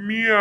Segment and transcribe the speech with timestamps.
[0.00, 0.34] 喵。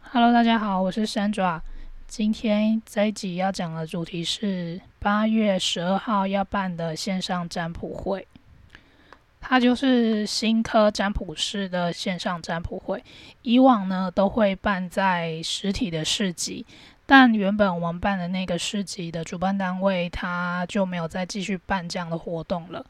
[0.00, 1.62] Hello，大家好，我是山爪。
[2.06, 8.26] 今天这一集要讲的主题是八月十二号要办的线上占卜会，
[9.40, 13.04] 它就是新科占卜师的线上占卜会。
[13.42, 16.66] 以往呢都会办在实体的市集，
[17.06, 22.84] 但原本我们办的那个市集的主办单位，他就没有再继续办这样的活动了。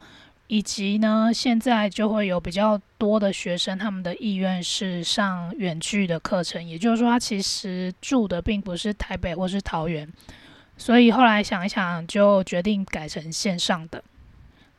[0.51, 10.11] 以及呢，现在就会有比较多的学生，他们的意愿是上远距的课程，也就是说，他其实住的并不是台北或是桃园，
[10.75, 14.03] 所以后来想一想，就决定改成线上的。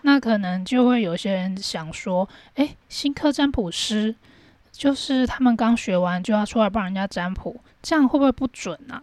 [0.02, 4.14] 那可能就会有些人想说，诶，新科占卜师
[4.70, 9.02] 就是他们刚学完就要出来帮人家占卜，这样会不会不准啊？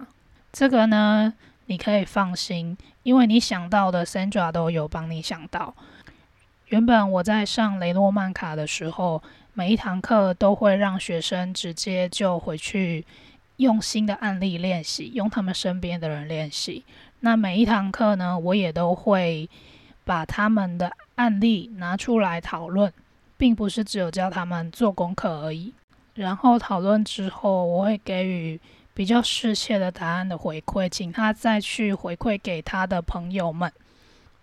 [0.54, 1.34] 这个呢，
[1.66, 5.74] 你可以放心，因为你想到的 Sandra 都有帮你想到。
[6.70, 9.24] 原本我在上雷诺曼卡的时候，
[9.56, 13.04] 每一堂课都会让学生直接就回去
[13.58, 16.86] 用新的案例练习，用他们身边的人练习。
[17.22, 19.50] 那每一堂课呢，我也都会
[20.06, 22.94] 把他们的案例拿出来讨论，
[23.36, 25.74] 并不是只有教他们做功课而已。
[26.14, 28.62] 然后讨论之后，我会给予
[28.94, 33.74] 比较适切的答案的回馈，请他再去回馈给他的朋友们。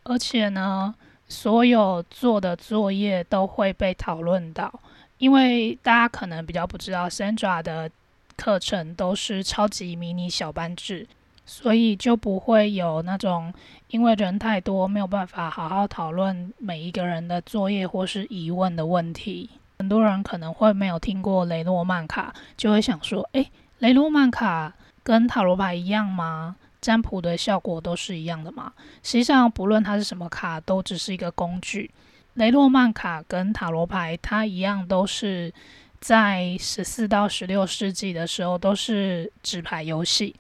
[0.02, 0.92] 而且呢。
[1.28, 4.72] 所有做的作业都会被讨论到，
[5.18, 7.90] 因为大家可能比较不知道，Sandra 的
[8.36, 11.06] 课程都是超级迷你小班制，
[11.44, 13.52] 所以就不会有那种
[13.88, 19.50] 因为人太多没有办法好好讨论每一个人的作业或是疑问的问题。
[19.78, 26.56] 很多人可能会没有听过雷诺曼卡，就会想说：诶，雷诺曼卡跟塔罗牌一样吗？
[26.86, 28.72] 占卜的效果都是一样的嘛？
[29.02, 31.90] 实际上，不论它是什么卡，都只是一个工具。
[32.34, 35.52] 雷诺曼卡跟塔罗牌，它一样都是
[35.98, 40.36] 在十四到十六世纪的时候都是纸牌游戏。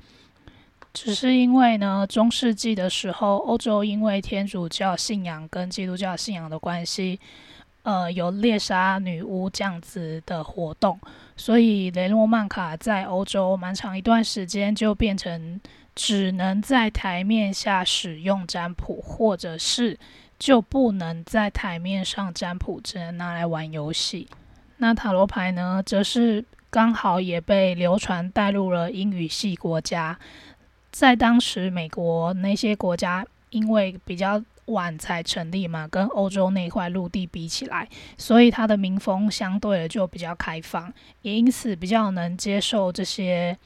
[0.94, 7.18] 只是因为呢，中世纪的时候，欧洲因为天主教信仰跟基督教信仰的关系，
[7.86, 10.98] 呃，有猎杀女巫这样子的活动，
[11.36, 15.60] 所以雷诺曼卡在欧洲蛮长一段时间就变成。
[15.98, 19.98] 只能在台面下使用占卜，或者是
[20.38, 24.28] 就不能在台面上占卜，只能拿来玩游戏。
[24.76, 30.18] 那塔罗牌呢，则是刚好也被流传带入了英语系国家。
[30.92, 43.58] 在当时，美国那些国家因为比较晚才成立嘛，跟欧洲那块陆地比起来，所以它的民风相对的就比较开放，也因此比较能接受这些。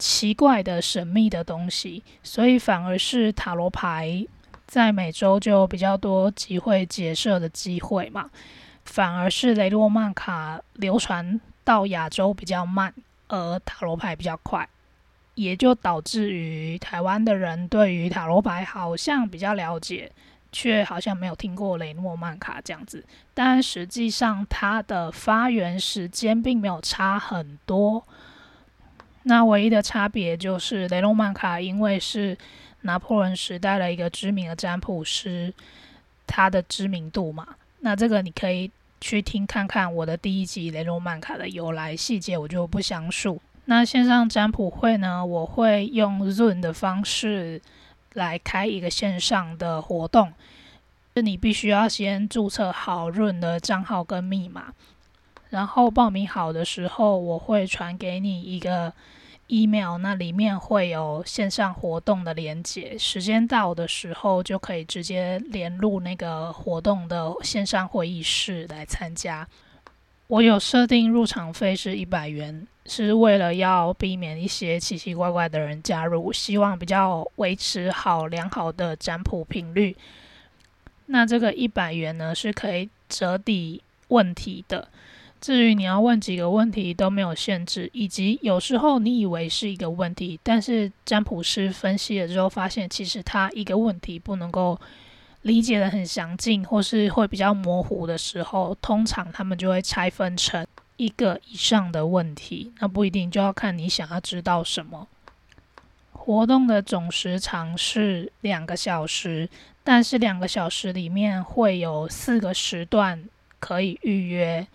[0.00, 4.24] 奇怪的、神秘的东西，所以反而是塔罗牌
[4.64, 8.30] 在美洲就比较多机会结社的机会嘛。
[8.84, 12.94] 反而是雷诺曼卡流传到亚洲比较慢，
[13.26, 14.68] 而塔罗牌比较快，
[15.38, 20.10] 也就导致于台湾的人对于塔罗牌好像比较了解，
[20.50, 23.04] 却好像没有听过雷诺曼卡这样子。
[23.34, 28.02] 但实际上，它的发源时间并没有差很多。
[29.22, 32.36] 那唯一的差别就是雷诺曼卡，因为是
[32.80, 35.54] 拿破仑时代的一个知名的占卜师，
[36.26, 37.46] 他的知名度嘛。
[37.78, 38.68] 那这个你可以
[39.00, 43.40] 去听看看我的第一集雷诺曼卡的由来细节，我就不详述。
[43.70, 47.60] 那线上占卜会呢，我会用 Zoom 的方式
[48.14, 50.32] 来开一个线上的活动，
[51.12, 54.72] 你必须要先注册好 Zoom 的账号跟密码，
[55.50, 58.92] 然后报名好的时候，我会传给你一个。
[59.50, 69.48] email 那里面会有线上活动的连接，时间到的时候就可以直接连入那个活动的线上会议室来参加。
[70.28, 79.96] 我有设定入场费是一百元，是为了要避免一些奇奇怪怪的人加入，希望比较维持好良好的占卜频率。
[81.06, 84.86] 那这个一百元呢是可以折抵问题的。
[85.40, 94.78] 至于你要问几个问题都没有限制，以及有时候你以为是一个问题，但是占卜师分析了之后发现，其实他一个问题不能够
[95.42, 102.72] 理解的很详尽，或是会比较模糊的时候，通常他们就会拆分成一个以上的问题。
[102.80, 105.06] 那不一定就要看你想要知道什么。
[106.12, 109.48] 活动的总时长是两个小时，
[109.82, 113.24] 但是两个小时里面会有四个时段
[113.58, 114.66] 可以预约。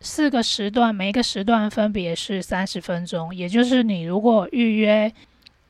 [0.00, 3.34] 四个时段，每个时段分别是三十分钟。
[3.34, 5.12] 也就是你如果预约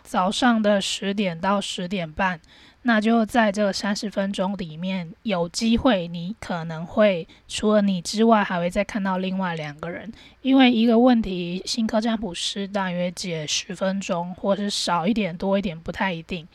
[0.03, 2.39] 早上的十点到十点半，
[2.83, 10.11] 那就在这三十分钟里面，有机会你可能会除了你之外，还会再看到另外两个人。
[10.41, 16.49] 因为一个问题，新科占卜师大约解十分钟，或是少一点、多一点，不太一定。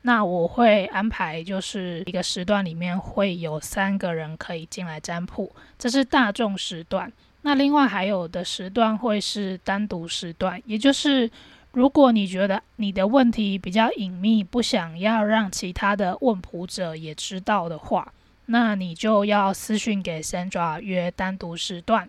[0.00, 7.12] 那我会安排，就是一个时段里面会有三个人可以进来占卜，这是大众时段。
[7.42, 11.30] 那另外还有的时段会是单独时段，也就是。
[11.76, 18.14] 如果你觉得你的问题比较隐秘，不想要让其他的问卜者也知道的话，
[18.46, 22.08] 那你就要私讯给 Sandra 约单独时段。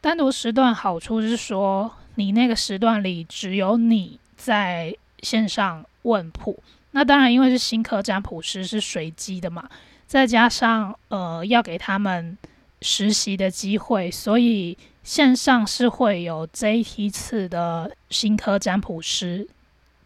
[0.00, 6.58] 单独时段好处是说，你那个时段里只有你在线上问卜。
[6.92, 9.68] 那当然，因为是新科占卜师是随机的嘛，
[10.06, 12.38] 再加上呃要给他们
[12.80, 14.78] 实习的机会，所以。
[15.04, 19.46] 线上是会有这一批次的新科占卜师，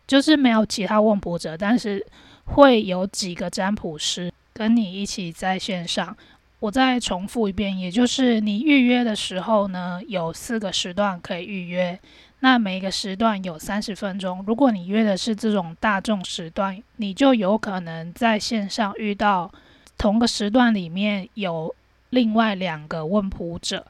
[0.09, 2.05] 就是没有其他问卜者，但是
[2.45, 6.17] 会有几个占卜师跟你一起在线上。
[6.59, 11.97] 我再重复一遍，也就是你预约的时候呢，有四个时段可以预约，
[12.41, 14.43] 那每个时段有三十分钟。
[14.45, 19.49] 如果你约的是这种大众时段，你就有可能在线上遇到
[19.97, 21.73] 同个时段里面有
[22.11, 23.87] 另外两个问卜者。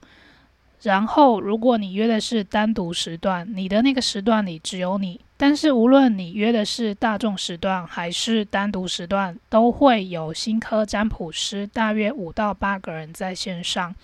[0.83, 5.21] 然后，如果你约的是单独时段，你的那个时段里只有你。
[5.37, 13.95] 但是，无论你约的是大众时段还是单独时段，都会有新科占卜师，大约五到八个人在线上。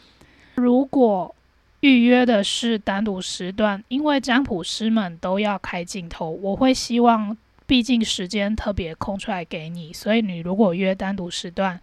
[0.54, 1.34] 如果
[1.80, 7.36] 预约的是单独时段，因为占卜师们都要开镜头，我会希望，
[7.66, 11.80] 毕竟时间特别空出来给你，所以你如果约单独时段，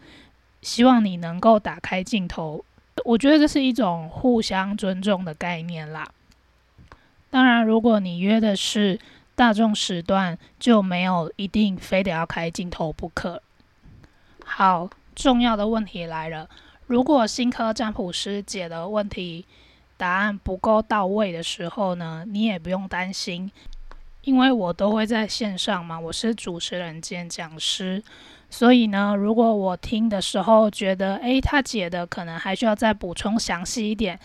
[0.62, 2.64] 希望你能够打开镜头。
[3.04, 6.08] 我觉得这是一种互相尊重的概念啦。
[7.30, 9.00] 当然，如果你约的是
[9.36, 13.42] 大众时段，就没有一定非得要开镜头不可。
[14.44, 16.50] 好，重要的问题来了：
[16.88, 19.46] 如果新科占卜师解的问题
[19.96, 23.50] 答案不够到位的时候呢，你也不用担心，
[24.24, 28.04] 因为我都会在线上嘛，我是主持人兼讲师。
[28.52, 34.20] 所以呢，如果我听的时候觉得，诶，他解的可能还需要再补充详细一点，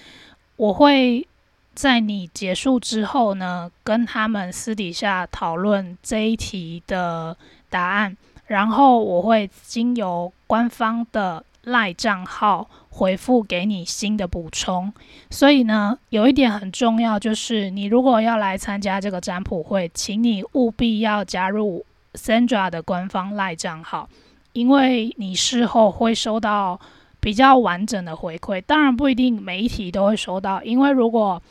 [0.57, 1.27] 我会
[1.75, 7.37] 在你结束之后呢，跟他们私底下讨论这一题的
[7.71, 8.17] 答案，
[8.49, 14.93] 然后我会经由官方的赖账号回复给你新的补充。
[15.31, 21.87] 所以呢，有一点很重要，就是你如果要来参加这个占卜会，请你务必要加入。
[22.17, 24.09] Sandra 的官方赖账号，
[24.53, 26.81] 因为你事后会收到
[27.21, 31.43] 比较完整的回馈，当然不一定每一题都会收到，因为如果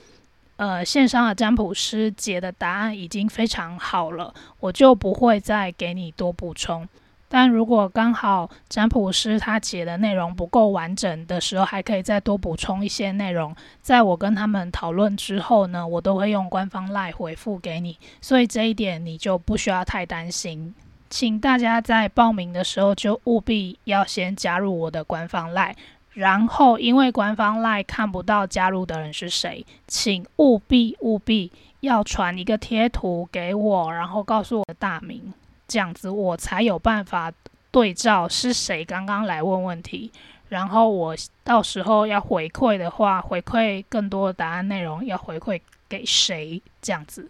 [0.58, 6.88] 呃线上的占卜师解的答案已经非常好了，我就不会再给你多补充。
[7.36, 13.54] 但如果刚好占卜师他解的内容不够完整的时候，还可以再多补充一些内容。
[13.82, 20.74] 在我跟他们讨论之后呢，我都会用官方赖回复给你，所以这一点你就不需要太担心。
[21.10, 25.76] 请大家在报名的时候就务必要先加入我的官方赖，
[26.14, 35.34] 然后因为官方赖看不到加入的人是谁，请务必务必要传一个贴图给我，然后告诉我的大名。
[35.68, 37.32] 这样子我才有办法
[37.72, 40.12] 对照是谁刚刚来问问题，
[40.50, 46.62] 然后我到时候要回馈的话，回馈更多的答案内容要回馈给谁？
[46.82, 47.30] 这样子，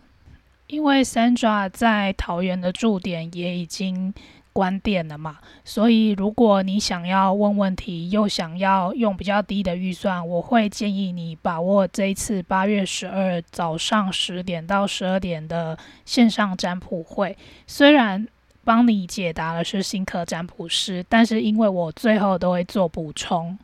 [0.68, 4.13] 因为 Sandra 在桃园的驻点也已经
[4.56, 18.26] 关店了嘛，所以如果你想要问问题，又想要用比较低的预算，我会建议你把握这一次八月十二早上十点到十二点的线上占卜会，虽然。
[18.68, 23.56] 帮你解答的是新科占卜师，但是因为我最后都会做补充，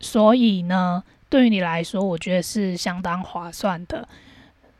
[0.00, 4.08] 所以呢，对于你来说，我觉得是相当划算的。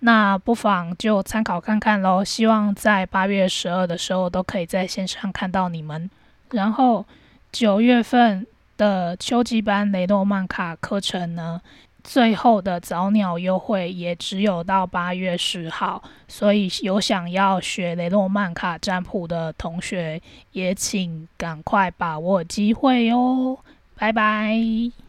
[0.04, 2.23] 那不妨就参考看看喽。
[2.23, 6.11] 希望在八月十二的时候都可以在线上看到你们。
[6.50, 7.06] 然后
[7.50, 8.46] 九月份
[8.76, 11.61] 的秋季班雷诺曼卡课程呢？
[12.02, 20.20] 最后的早鸟优惠也只有到八月十号，所以有想要学雷诺曼卡占卜的同学，
[20.52, 23.58] 也请赶快把握机会哟！
[23.96, 25.03] 拜拜。